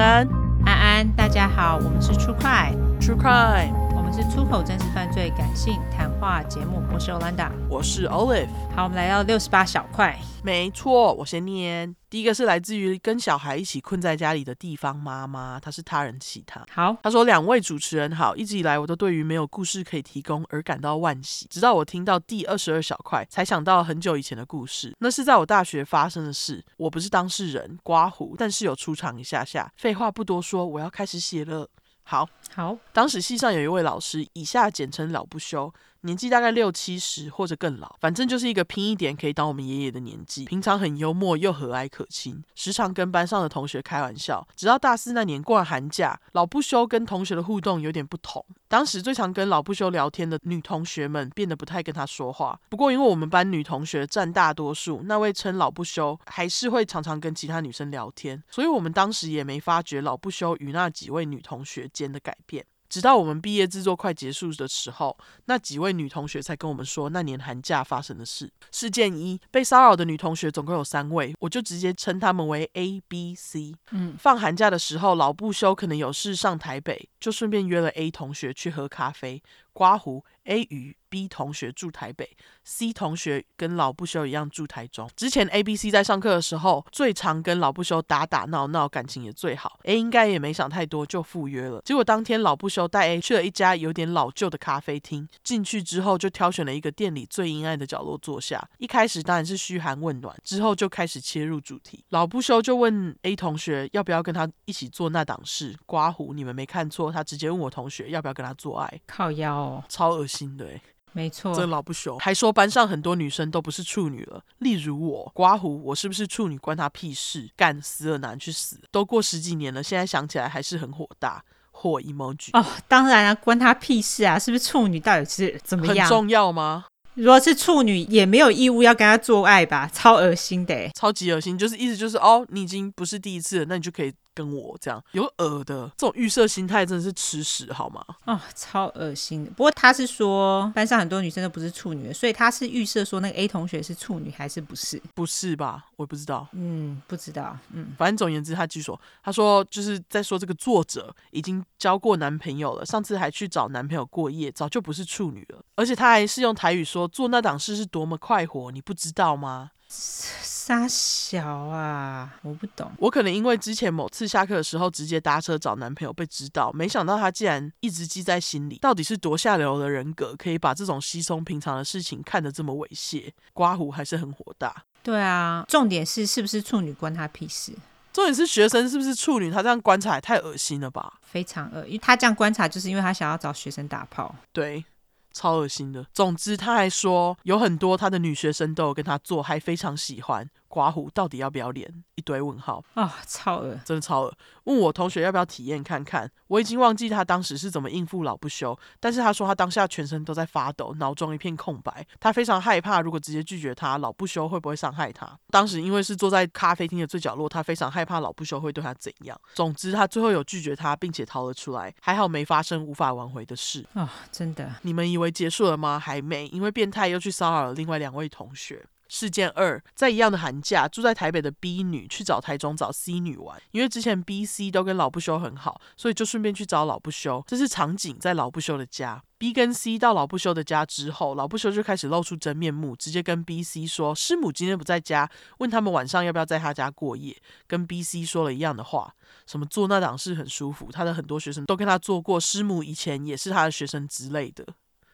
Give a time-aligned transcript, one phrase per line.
[0.00, 0.26] 安，
[0.64, 3.79] 安安，大家好，我们是 True Crime，True Crime，我
[4.10, 6.82] 们是出口真实犯罪感性谈话节目。
[6.92, 8.48] 我是 Olanda，我是 Olive。
[8.74, 10.18] 好，我们来到六十八小块。
[10.42, 11.94] 没错，我先念。
[12.08, 16.66] 第一个是来自于跟小孩一起困在家里的地方妈妈，她是他人其他。
[16.72, 24.92] 好，她说：“两位主持人好，一直以来我都对于没有故事可以提供而感到惋惜，直到我听到第二十二小块，才想到很久以前的故事。
[24.98, 29.70] 那是在我大学发生的事，我不是当事人，刮胡，但是有出场一下下。
[29.76, 31.68] 废话不多说，我要开始写了。
[32.10, 40.46] 好，好，当时系上有一位老师，以下简称老不休。”年纪大概六七十或者更老，反正就是一个拼一点可以当我们爷爷的年纪。
[40.46, 44.46] 平常很幽默又和蔼可亲，时常跟班上的同学开玩笑。
[44.56, 48.44] 直到大四那年过完寒假，老不休跟同学的互动有点不同。
[48.68, 52.58] 当时最常跟老不休聊天的女同学们变得不太跟他说话。
[52.68, 62.64] 不过因为我们班女同学占大多数，那位称老不休还是会常常跟其他女生聊天，所以我们当时也没发觉老不休与那几位女同学间的改变。
[62.90, 68.50] 直到我们毕业制作快结束的时候，那几位女同学才跟我们说那年寒假发生的事。
[68.72, 73.72] 事件一：被骚扰的女同学总共有三位，我就直接称她们为 A、B、C。
[73.92, 79.40] 嗯，放寒假的时候，老不休可能有事上台北，就顺便约了 A 同学去喝咖啡。
[79.72, 85.08] 刮胡 A 与 B 同学住台北，C 同学跟老不休一样住台中。
[85.16, 89.78] 之前 A、B、C 在上课的时候，最常跟老不休打打闹闹，感情也最好。
[89.84, 91.82] A 应该也没想太多，就赴约了。
[91.84, 98.66] 结果当天老不休带 A 去了一家有点老旧的咖啡厅，进去之后就挑选了一个店里最阴暗的角落坐下。
[98.78, 102.04] 一开始当然是嘘寒问暖，之后就开始切入主题。
[102.10, 105.76] 老不休就问 A 同学要不要跟他一起做那档事。
[105.86, 109.00] 刮胡，你们没看错，他直接问我同学要不要跟他做爱。
[109.06, 110.80] 靠腰哦，超恶心的欸。
[111.12, 117.50] 没错，这老不朽还说班上很多女生都不是处女了，例如我刮胡，我是不是处女关他屁事？
[117.56, 118.80] 干死了男去死！
[118.92, 124.38] 都过十几年了，现在想起来还是很火大，火 emoji 哦，当然啊，关他屁事啊！
[124.38, 126.06] 是不是处女到底是怎么样？
[126.06, 126.84] 很重要吗？
[127.14, 129.90] 如果是处女，也没有义务要跟他做爱吧？
[129.92, 134.14] 超恶心的，超级恶心，就是意思就是哦，你已经不是第一次了，那你就可以。
[134.40, 138.02] 跟我这样有恶的这种预设心态真的是吃屎好吗？
[138.24, 139.50] 哦，超恶心的。
[139.50, 145.00] 不过他是说班上很多女生都不是处女，所以他是预设说那个 A 同学是处女还是不是？
[145.14, 145.84] 不是吧？
[145.96, 146.48] 我也不知道。
[146.52, 147.58] 嗯，不知道。
[147.72, 155.62] 嗯，反正总言之，他据说他说就是在说这个作者已经交过男朋友了，上次还去找男朋友过夜，早就不是处女了。
[155.74, 159.70] 而且他还是用台语说做那档事是多么快活，你不知道吗？
[159.90, 162.32] 杀小啊！
[162.42, 162.90] 我不懂。
[162.98, 168.78] 我可能因为之前某次下课的时候直接搭车找男朋友被知道，没想到他竟然一直记在心里。
[168.78, 173.30] 到底是多下流的人格，可以把这种稀松平常的事情看得这么猥亵？
[173.52, 174.84] 刮胡还是很火大。
[175.02, 177.72] 对啊，重点是是不是处女关他屁事？
[178.12, 179.50] 重点是学生是不是处女？
[179.50, 181.14] 他这样观察也太恶心了吧？
[181.22, 184.34] 非常恶，因为他这样观察就是因为他想要找学生打炮。
[184.52, 184.84] 对。
[185.32, 186.06] 超恶心的。
[186.12, 190.48] 总之，他还说有很多他的女学生都有跟他做，还非常喜欢。
[190.70, 191.92] 刮胡到底要不要脸？
[192.14, 194.34] 一堆问号啊、哦，超恶，真的超恶。
[194.64, 205.36] 问我同学要不要体验看看，我已经忘记他当时是怎么应付老不休，但是他说他当下全身都在发抖，脑中一片空白，他非常害怕，如果直接拒绝他，老不休会不会伤害他？
[205.50, 209.40] 当时因为是坐在咖啡厅的最角落，他非常害怕老不休会对他怎样。
[209.54, 214.08] 总之，他最后有拒绝他，并且逃了出来，还好没发生无法挽回的事啊、哦！
[214.30, 215.98] 真的，你们以为结束了吗？
[215.98, 218.84] 还没，因为变态又去骚扰了另外两位同学。
[219.10, 227.42] 事件二，在一样的寒假，住在台北的 B 女去找台中找 C 女玩，因为之前 B、C 都跟老不休很好，所以就顺便去找老不休。
[227.46, 229.20] 这是场景在老不休的家。
[229.36, 235.28] B 跟 C 到老不休的家之后，老不休就开始露出真面目，直接跟 B、C 说师母今天不在家，
[235.58, 237.36] 问他们晚上要不要在他家过夜。
[237.66, 239.12] 跟 B、C 说了一样的话，
[239.46, 244.64] 什么做那档事很舒服，他的很多学生都跟他做过，师母以前也是他的学生之类的。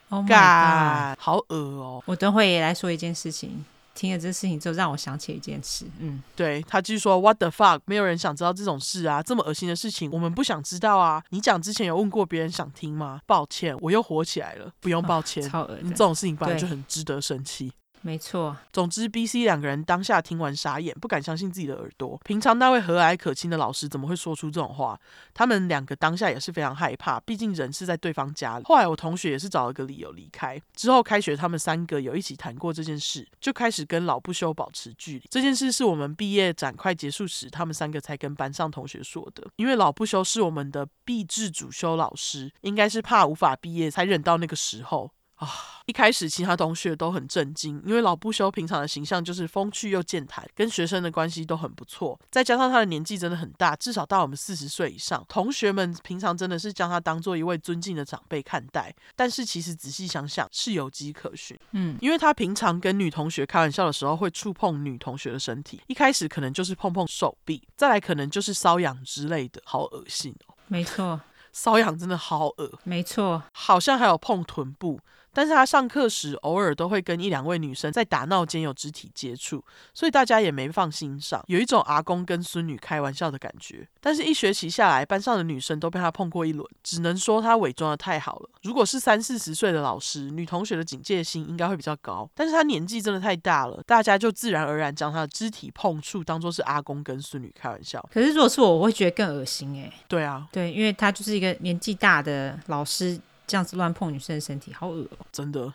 [0.08, 2.02] Oh my God，好恶哦！
[2.06, 3.64] 我等会也来说一件事情。
[3.96, 5.86] 听了这事情之后，让我想起一件事。
[5.98, 7.80] 嗯，对，他继续说：“What the fuck？
[7.86, 11.24] 没有人想知道这种事啊，这么恶心的事情，我们不想知道啊。
[11.30, 13.20] 你讲之前有问过别人想听吗？
[13.26, 14.70] 抱歉，我又火起来了。
[14.80, 15.80] 不用抱歉，哦、超恶的。
[15.82, 17.72] 你这种事情本来就很值得生气。”
[18.06, 22.16] 没错，总之，B、C 两个人当下听完傻眼，不敢相信自己的耳朵。
[22.24, 24.96] 平常那位和蔼可亲的老师怎么会说出这种话？
[25.34, 28.64] 他们两个当下也是非常害怕，毕竟人是在对方家里。
[28.64, 30.56] 后来我同学也是找了个理由离开。
[30.76, 35.24] 之后开学，他们三个有一起谈过这件事，就开始跟老不休保持距离。
[35.28, 39.42] 这件事是我们毕业展快结束时，他们三个才跟班上同学说的。
[39.56, 45.10] 因为老不休是我们的必制主修老师，应该是怕无法毕业才忍到那个时候。
[45.36, 45.48] 啊，
[45.84, 52.18] 一开始其他同学都很震惊，因为老不休平常的形象就是风趣又健谈，跟学生的关系都很不错。
[52.30, 55.22] 再加上他的年纪真的很大，至少到我们四十岁以上。
[55.28, 58.94] 同学们平常真的是将他当做一位尊敬的长辈看待。
[59.14, 70.54] 但是其实仔细想想是有迹可循，嗯，因为他平常跟女同学开玩笑的时候会触碰女同学的身体，一开始可能就是碰碰手臂，再来可能就是瘙痒之类的，好恶心哦。
[70.68, 71.20] 没错，
[71.54, 74.98] 瘙痒真的好恶，没错，好像还有碰臀部。
[75.36, 79.62] 但是他上课时偶尔都会跟一两位女生在打闹间有肢体接触，
[79.92, 83.86] 所以大家也没放心上，有一种阿公跟孙女开玩笑的感觉。
[84.00, 88.48] 但是，一学期下来，班上的女生都被他碰过一轮，只能说他伪装的太好了。
[88.62, 92.26] 如果是三四十岁的老师，女同学的警戒心应该会比较高。
[92.34, 98.02] 但是他年纪真的太大了，大家就自然而然将他的肢体碰触当做是阿公跟孙女开玩笑。
[98.10, 99.92] 可是如果是我，我会觉得更恶心诶。
[100.08, 103.20] 对啊，对，因为他就是一个年纪大的老师。
[103.46, 105.26] 这样子乱碰女生的身体，好恶哦！
[105.30, 105.72] 真的，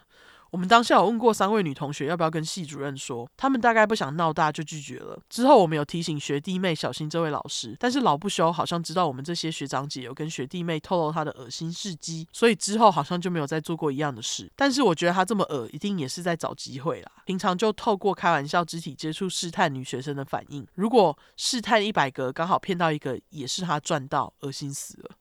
[0.50, 5.18] 我们当下有问过三位女同学要不要跟系主任说，他们大概不想闹大就拒绝了。
[5.30, 14.52] 之后我们有提醒学弟妹小心这位老师，但是老不休好像知道我们这些学长姐有跟学弟妹透露他的恶心事迹，所以之后好像就没有再做过一样的事。
[14.58, 17.12] 但是我觉得他这么恶，一定也是在找机会啦。
[17.26, 20.68] 平常就透过开玩笑、肢体接触试探女学生的反应。
[20.76, 25.12] 如果试探一百个，刚好骗到一个，也是他赚到，恶心死了，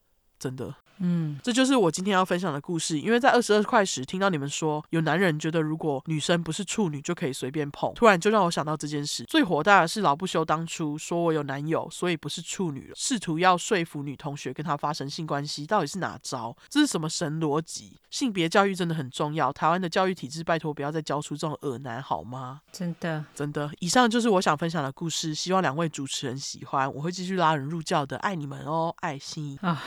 [0.41, 0.75] 真的。
[1.01, 2.99] 嗯，这就是我今天要分享的故事。
[2.99, 9.25] 因为在二十二块时听到你们说有男人觉得如果女生不是处女就可以随便碰，突然就让我想到这件事。
[9.25, 16.57] 最火大的是老不休当初说我有男友，所以不是处女了，试图要说服女同学跟他发生性关系，到底是哪招？
[16.69, 17.99] 这是什么神逻辑？
[18.11, 22.61] 性别教育真的很重要，台湾的教育体制拜托不要再教出这种恶男好吗？
[22.73, 23.71] 真的，真的。
[23.79, 29.83] 以上就是我想分享的故事，希望两位主持人喜欢，我会继续拉人入教的，爱你们哦，爱心啊。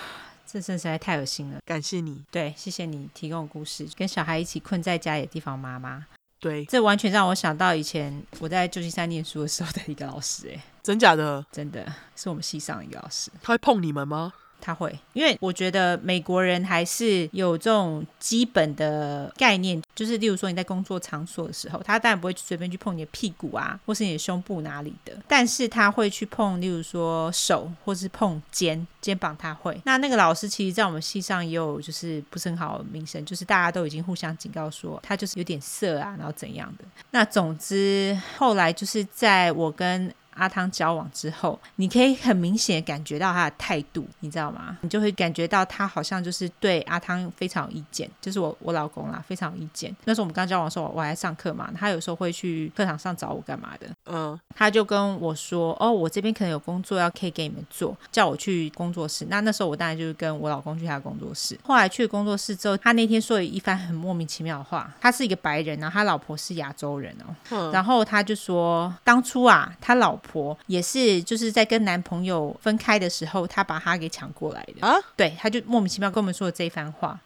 [0.54, 2.24] 这真实在太恶心了，感谢你。
[2.30, 6.06] 对，谢谢你提供的故事，跟小孩一起困在家里的地方妈妈。
[6.40, 11.44] 对，这完全让我想到以前我在旧金山念书的时候的一个老师，哎，真假的？
[11.52, 13.32] 真的是我们系上的一个老师。
[13.42, 14.32] 他会碰你们吗？
[14.64, 29.78] 他会，因为我觉得美国人还是有这种基本的概念，就是例如说你在工作场所的时候，他当然不会去随便去碰你的屁股啊，或是你的胸部哪里的，但是他会去碰，例如说手，或是碰肩肩膀，他会。
[29.84, 36.86] 那那个老师其实，在我们系上也有就是不是很好的名声，就是大家都已经互相警告说他就是有点色啊，然后怎样的。
[37.12, 44.78] 那总之后来就是在我跟阿汤交往之后，你可以很明显感觉到他的态度，你知道吗？
[44.82, 49.96] 你就会感觉到他好像就是对阿汤非常有意见，就是我我老公啦，非常有意见。
[50.06, 53.88] 那时候我们刚交往的时候，我还上课嘛，他有时候会去课堂上找我干嘛的。
[54.06, 61.58] 嗯，他就跟我说：“哦，我这边可能有工作要可以给你们做，叫我去工作室。”那那时候我当然就是跟我老公去他的工作室。
[61.64, 64.94] 后来去工作室之后，他那天说了一番很莫名其妙的话。
[65.00, 67.36] 他是一个白人，然后他老婆是亚洲人哦。
[67.52, 74.96] 嗯，然后他就说，当初啊，他老婆也是就是在跟男朋友分开的时候，他把他给抢过来的啊。
[75.16, 77.20] 对，他就莫名其妙跟我们说了这一番话。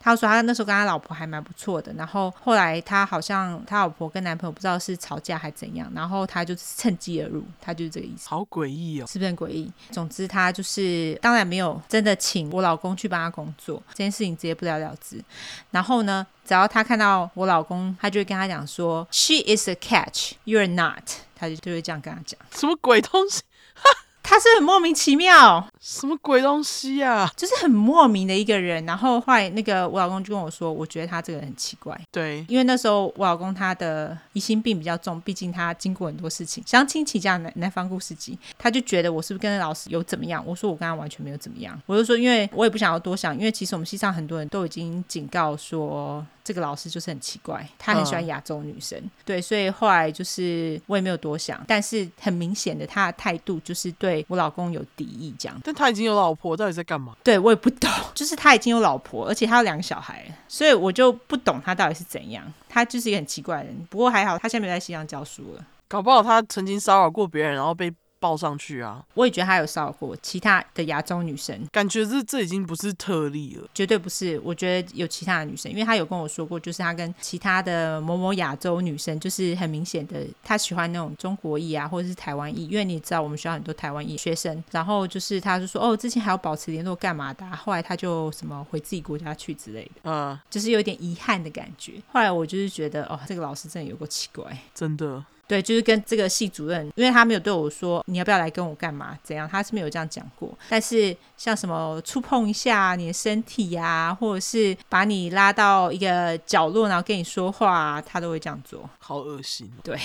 [0.00, 8.28] 他说他那时候跟他老婆还蛮不错的，然后后来他好像他老婆跟男朋友不知道是吵架还怎样，然后他就趁机而入，他就是这个意思。
[8.28, 9.70] 好诡异哦，是不是很诡异？
[9.90, 15.22] 总之他就是当然没有真的请我老公去帮他工作，这件事情直接不了了之。
[15.70, 21.02] 然后呢，只要他看到我老公，他就会跟他讲说：“She is a catch, you're not。”
[21.34, 22.38] 他就就会这样跟他讲。
[22.50, 23.42] 什么鬼东西？
[24.22, 27.32] 他是很莫名其妙，什么鬼东西呀、啊？
[27.36, 28.84] 就是很莫名的一个人。
[28.86, 31.98] 然后后来那个我老公就跟我说，我觉得他这个人很奇怪。
[32.10, 40.42] 对，因为那时候我老公他的疑心病比较重，毕竟他经过很多事情，相亲起家南南方故事集，他就觉得我是不是跟那老师有怎么样？
[40.46, 41.80] 我说我跟他完全没有怎么样。
[41.86, 46.24] 我就说，因为我也不想要多想，因为其实我们系上很多人都已经警告说。
[46.44, 55.60] 这个老师就是很奇怪，他很喜欢亚洲女生，嗯、对，所以后来就是我也没有多想，但是很明显的他的态度就是对我老公有敌意这样。
[55.68, 57.14] 但他已经有老婆，到底在干嘛？
[57.22, 62.42] 对，我也不懂， 就是他已经有老婆，而且他有两个小孩，所以我就不懂他到底是怎样。
[62.70, 67.92] 他就是一个很奇怪的人，不过还好他现在没有在西藏教书了，搞不好他曾经骚扰过别人，然后被。
[68.20, 69.04] 报上去啊！
[69.14, 74.40] 我也觉得他有骚扰过其他的亚洲女生，感觉这这已经不是特例了，绝对不是。
[74.44, 91.94] 我觉得有其他的女生，因为他有跟我说过，就是他跟其他的某某亚洲女生，就是很明显的，他喜欢那种中国裔啊，或者是台湾裔，因为你知道我们学校很多台湾裔学生，然后就是他就说哦，之前还要保持联络干嘛的啊，后来他就什么回自己国家去之类的，嗯，就是有点遗憾的感觉。
[92.12, 95.24] 后来我就是觉得哦，这个老师真的有够奇怪，真的。
[95.48, 100.56] 对，就是跟这个系主任，因为他没有对我说你要不要来跟我干嘛怎样，他是没有这样讲过。
[100.68, 108.88] 但是像什么触碰一下你的身体呀、啊，或者是把你拉到一个角落，然后跟你说话，他都会这样做。
[108.98, 109.72] 好恶心。
[109.82, 109.98] 对。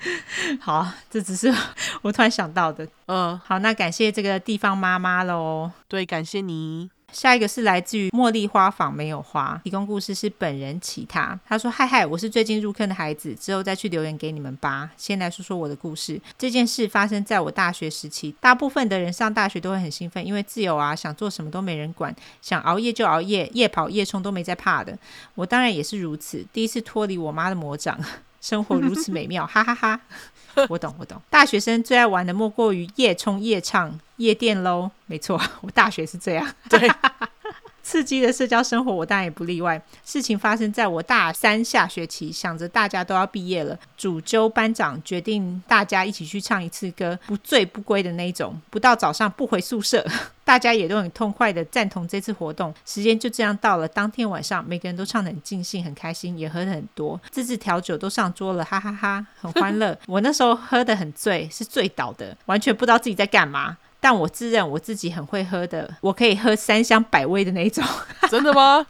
[0.60, 1.54] 好，这只是
[2.00, 2.88] 我突然想到的。
[3.04, 5.70] 嗯，好，那感谢这个地方妈妈喽。
[5.88, 6.90] 对，感谢你。
[7.12, 11.38] 下一个是来自于茉莉花坊没有花，提供故事是本人其他。
[11.46, 14.90] 他说：“嗨嗨，我是最近入坑的孩子，之后再去留言给你们吧。
[14.96, 16.20] 先来说说我的故事。
[16.38, 24.96] 这件事发生在我大学时期，大部分的人上大学都会很兴奋，因为自由啊，想做什么都没人管，想熬夜就熬夜，夜跑夜冲都没在怕的。
[25.34, 27.98] 我当然也是如此，第一次脱离我妈的魔掌。”
[28.40, 30.00] 生活如此美妙，哈哈哈，
[30.68, 31.20] 我懂，我懂。
[31.28, 34.90] 大学生最爱玩的莫过于夜冲、夜唱、夜店喽。
[35.06, 36.46] 没错，我大学是这样。
[36.68, 36.90] 对。
[37.90, 39.82] 刺激的社交生活，我当然也不例外。
[40.04, 48.56] 事情发生在我大三下学期，想着大家都要毕业了，主揪班长决定大家一起去唱一次歌，不醉不归的那种。
[48.70, 50.06] 不到早上不回宿舍，
[50.44, 52.72] 大家也都很痛快的赞同这次活动。
[52.86, 59.98] 时间就这样到了，当天晚上每个人都唱得很尽兴，很开心，也喝了很多，自制调酒都上桌了，哈哈哈，哈，很欢乐。
[60.06, 63.76] 我那时候喝得很醉，是醉倒的，完全不知道自己在干嘛。
[64.00, 67.84] 但我自认我自己很会喝的，我可以喝三箱百威的那种。
[68.30, 68.86] 真的吗？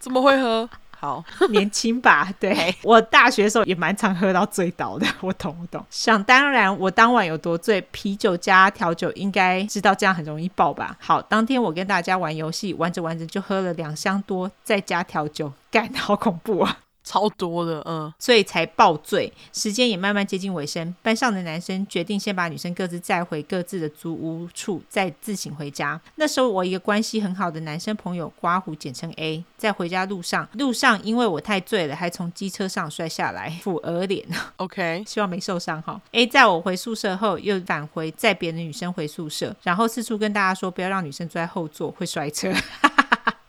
[0.00, 0.68] 这么会喝？
[0.98, 2.32] 好 年轻吧？
[2.40, 5.06] 对，我大学的时候也蛮常喝到醉倒的。
[5.20, 5.84] 我懂，我懂。
[5.90, 10.96] 想当然，我当晚有多醉，啤酒加调酒，应该知道这样很容易爆吧？
[10.98, 16.78] 好，当天我跟大家玩游戏，玩着玩着就喝了两箱多，再加调酒，干，好恐怖啊！
[17.06, 19.32] 超多的，嗯，所以才爆醉。
[19.52, 25.98] 时间也慢慢接近尾声，班上的男生决定先把女生各自载回各自的租屋处，再自行回家。
[26.16, 34.26] 那时候我一个关系很好的男生朋友刮胡，简称 A，在回家路上，路上因为我太醉了，还从机车上摔下来，抚额脸。
[34.56, 36.00] OK， 希望没受伤哈。
[36.10, 42.52] A 在我回宿舍后，又返回载别的女生回宿舍，然后四处跟大家说不要让女生坐在后座，会摔车。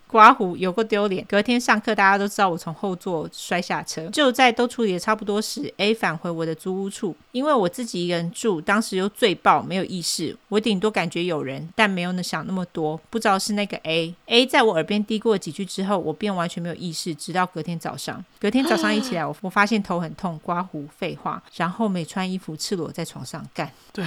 [0.08, 1.24] 刮胡有够丢脸。
[1.28, 4.08] 隔天上课，大家都知道我从后座摔下车。
[4.08, 10.36] 就在都处理的差不多时，A 返回我的租屋处，因为我自己一个人住，当时又醉爆，没有意识。
[10.50, 13.00] 我顶多感觉有人，但没有那想那么多。
[13.10, 14.16] 不知道是那个 A。
[14.28, 18.24] A 在我耳边嘀咕了几句之后，我便完全没有意识，直到隔天早上。
[18.40, 23.72] 隔天早上一起来，我我发现头很痛，刮胡，废话，然后没穿衣服，赤裸在床上干。
[23.92, 24.06] 对。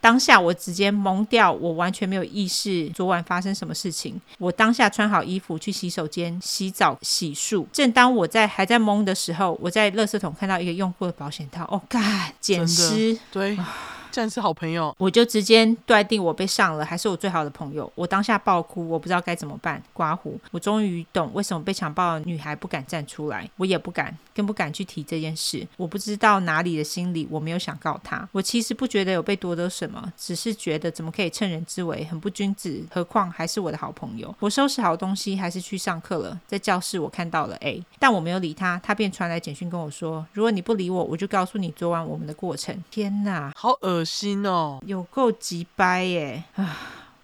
[0.00, 4.20] 当下我直接懵掉，我完全没有意识昨晚发生什么事情。
[4.38, 7.64] 我当下穿好衣服去洗手间洗澡洗漱。
[7.72, 13.58] 正当我在还在懵的时候，我在垃圾桶看到一个用过的保险套，哦，干，捡尸，对。
[14.14, 17.90] 算是好朋友，我就直接断定我被上了，还是我最好的朋友。
[17.96, 19.82] 我当下爆哭，我不知道该怎么办。
[19.92, 25.66] 刮胡，我终于懂为什么被强暴的女孩不敢站出来，我也不敢，更不敢去提这件事。
[25.76, 28.28] 我不知道哪里的心理，我没有想告他。
[28.30, 32.80] 我其实不觉得有被夺得什么，只是觉得怎么可以趁人之危，很不君子。
[32.92, 34.32] 何况还是我的好朋友。
[34.38, 36.40] 我收拾好东西，还是去上课了。
[36.46, 38.80] 在教室，我看到了 A，但我没有理他。
[38.84, 46.44] 他便传来简讯跟我说：“如果你不理我，我就告诉你昨晚我们的过程。”天哪，好恶心哦，有够急掰耶！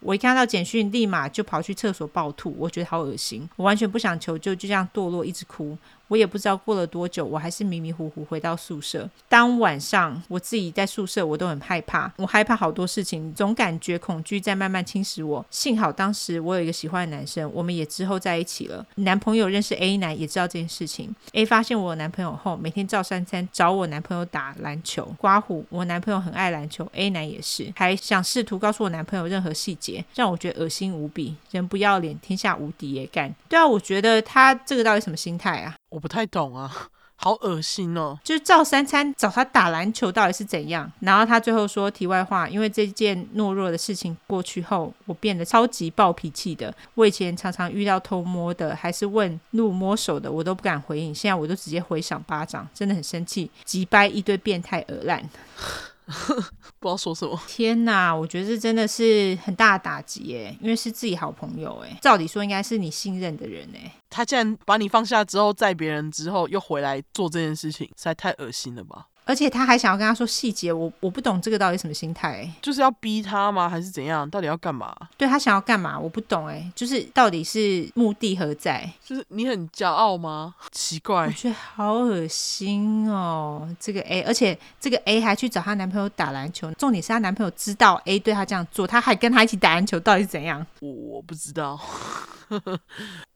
[0.01, 5.77] 我一看到简讯，立马就跑去厕所暴吐，我觉得好恶心，我完全不想求救，就这样堕落，一直哭。
[6.11, 9.09] 我也不知道过了多久，我还是迷迷糊糊回到宿舍。
[9.29, 15.47] 当晚上我自己在宿舍，我都很害怕，我害怕好多事情，总感觉恐惧在慢慢侵蚀我。
[15.51, 18.85] 幸好当时我有一个喜欢的男生，我们也之后在一起了。
[18.97, 21.15] 男朋友认识 A 男，也知道这件事情。
[21.33, 25.15] A 发现我有男朋友后，每天照三餐找我男朋友打篮球。
[25.17, 31.37] 刮胡，我男朋友很爱篮球，A 男也是，还想试图告诉我男朋友任何细节，让我觉得恶心无比。
[31.53, 33.33] 人不要脸，天下无敌也干。
[33.49, 35.77] 对啊，我觉得他这个到底什么心态啊？
[35.91, 38.19] 我不太懂啊，好恶心哦！
[38.25, 40.91] 就是赵三餐找他打篮球到底是怎样？
[41.01, 46.75] 然后他最后说题外话，因为这件懦弱的事情过去后，我变得超级暴脾气的。
[46.95, 51.15] 我以前常常遇到偷摸的，还是问路摸手的，我都不敢回应。
[51.15, 55.29] 现在我都直接回赏巴掌，真的很生气，击败一堆变态鹅烂。
[56.79, 57.41] 不知道说什么。
[57.47, 63.93] 天哪，我觉得这真的是很大的打击耶，因为是自己好朋友哎，照理说应该是你信任的人哎。
[64.09, 69.07] 他竟然把你放下之后，载别人之后又回来做这件事情，实在太恶心了吧！
[69.31, 73.69] 而且他还想要跟他说细节，我我不懂这个到底什么心态，就是要逼他吗？
[73.69, 74.29] 还是怎样？
[74.29, 74.93] 到底要干嘛？
[75.17, 75.97] 对，他想要干嘛？
[75.97, 78.93] 我不懂哎，就是到底是目的何在？
[79.05, 80.57] 就是你很骄傲吗？
[80.73, 90.67] 奇怪，我觉得好恶心哦，这个 A，而且这个 A 还去找她男朋友打篮球，重点是她男朋友知道 A 对她这样做，他还跟她一起打篮球，到底是怎样？
[90.81, 91.79] 我我不知道。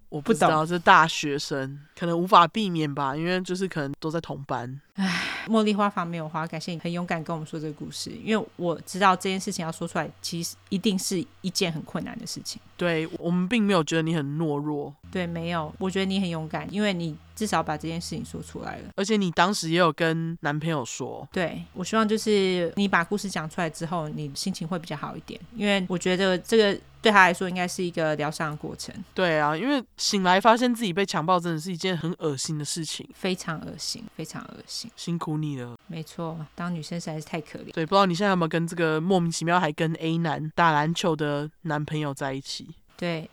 [0.08, 4.80] 我不知道， 这大学生可能无法避免吧，因为就是可能都在同班。
[4.94, 5.22] 唉。
[5.48, 12.60] 茉莉花房没有花，感谢你很勇敢跟我们说这个故事，因为我知道这件事情要说出来，其实一定是一件很困难的事情。
[12.76, 21.26] 对，我们并没有觉得你很懦弱，对，没有，我觉得你很勇敢，因为你至少把这件事情说出来了，而且你当时也有跟男朋友说。
[21.32, 26.80] 对，我希望就是你把故事讲出来之后，你心情会比较好一点，因为我觉得这个。
[27.04, 28.94] 对他来说，应该是一个疗伤的过程。
[29.12, 34.90] 对啊，因为醒来发现自己被强暴，真的是一件很恶心的事情，非常恶心，非常恶心。
[34.96, 35.76] 辛苦你了。
[35.86, 37.70] 没错，当女生实在是太可怜。
[37.74, 42.70] 对，不知道你现在有没有跟这个莫名其妙还跟 A 男打篮球的男朋友在一起？
[42.96, 43.28] 对，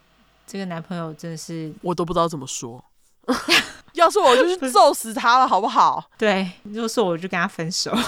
[0.45, 2.83] 这个男朋友真的是我都不知道怎么说。
[4.01, 6.03] 要是我就去揍死他了，好不好？
[6.17, 7.91] 对，如果是我就跟他分手。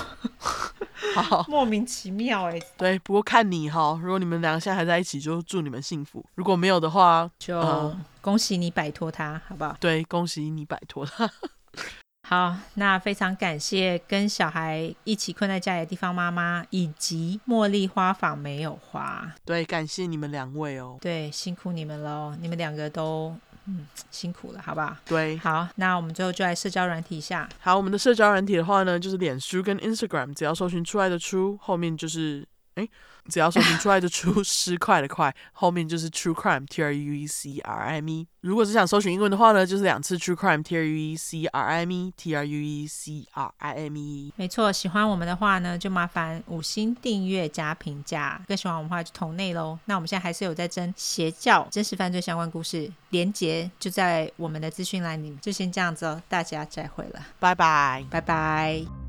[1.16, 2.64] 好，莫名其妙哎、欸。
[2.78, 9.76] 对，不过看你哈，如果你们两个现在还在一起，就祝你们幸福；如果没有的话，就、呃、恭喜你摆脱他，好不好？
[9.80, 11.30] 对，恭喜你摆脱他。
[12.28, 19.30] 好，那非常感谢跟小孩一起困在家里的地方妈妈，以及茉莉花坊没有花。
[19.46, 20.98] 对，感谢你们两位哦。
[21.02, 23.36] 对，辛苦你们喽，你们两个都。
[23.66, 24.96] 嗯，辛苦了，好不好？
[25.06, 27.48] 对，好，那我们最后就来社交软体一下。
[27.60, 32.46] 好，我们的社交软体的话呢，就是脸书跟 Instagram，只要搜寻出来的出，后面就是。
[32.76, 32.88] 哎，
[33.30, 38.28] 只要搜寻出来就出 失快的快，后面就是 True Crime T R U E C R I M E。
[38.42, 42.88] 如果是想搜寻英文的话呢，就是两次 True Crime T R U E C R I M E T R U E
[42.88, 44.34] C R I M E。
[44.36, 48.42] 没错，喜欢我们的话呢，就麻烦五星订阅加评价。
[48.48, 49.78] 更喜欢我们的话就同内喽。
[49.86, 55.40] 那我们现在还是有在征邪教真实犯罪相关故事，连结就在我们的资讯栏里面。
[55.40, 59.03] 就先这样子哦，大家再会了，拜拜，拜拜。